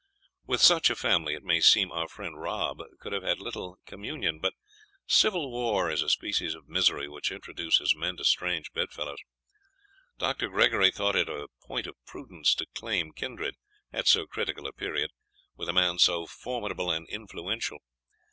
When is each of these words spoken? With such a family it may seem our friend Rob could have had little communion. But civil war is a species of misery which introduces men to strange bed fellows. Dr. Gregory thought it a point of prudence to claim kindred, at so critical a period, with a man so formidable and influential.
With 0.47 0.61
such 0.61 0.89
a 0.89 0.95
family 0.95 1.35
it 1.35 1.43
may 1.43 1.59
seem 1.61 1.91
our 1.91 2.07
friend 2.07 2.41
Rob 2.41 2.79
could 2.99 3.13
have 3.13 3.21
had 3.21 3.39
little 3.39 3.77
communion. 3.85 4.39
But 4.39 4.55
civil 5.05 5.51
war 5.51 5.91
is 5.91 6.01
a 6.01 6.09
species 6.09 6.55
of 6.55 6.67
misery 6.67 7.07
which 7.07 7.31
introduces 7.31 7.93
men 7.95 8.17
to 8.17 8.23
strange 8.25 8.73
bed 8.73 8.89
fellows. 8.91 9.19
Dr. 10.17 10.49
Gregory 10.49 10.89
thought 10.89 11.15
it 11.15 11.29
a 11.29 11.49
point 11.67 11.85
of 11.85 12.03
prudence 12.07 12.55
to 12.55 12.65
claim 12.73 13.11
kindred, 13.11 13.53
at 13.93 14.07
so 14.07 14.25
critical 14.25 14.65
a 14.65 14.73
period, 14.73 15.11
with 15.55 15.69
a 15.69 15.73
man 15.73 15.99
so 15.99 16.25
formidable 16.25 16.89
and 16.89 17.07
influential. 17.07 17.77